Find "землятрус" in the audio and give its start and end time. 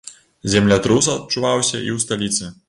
0.53-1.09